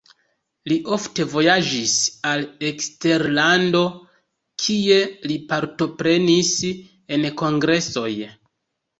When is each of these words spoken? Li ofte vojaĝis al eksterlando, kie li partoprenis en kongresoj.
Li 0.71 0.75
ofte 0.95 1.23
vojaĝis 1.31 1.91
al 2.29 2.45
eksterlando, 2.69 3.81
kie 4.63 4.97
li 5.33 5.37
partoprenis 5.51 6.53
en 7.17 7.29
kongresoj. 7.43 8.09